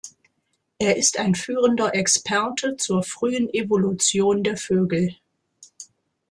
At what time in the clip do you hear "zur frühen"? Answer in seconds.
2.75-3.47